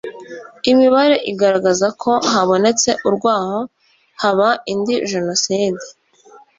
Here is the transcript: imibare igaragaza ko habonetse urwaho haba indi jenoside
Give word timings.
imibare 0.71 1.15
igaragaza 1.31 1.87
ko 2.01 2.11
habonetse 2.31 2.89
urwaho 3.07 3.57
haba 4.21 4.49
indi 4.71 4.95
jenoside 5.11 5.83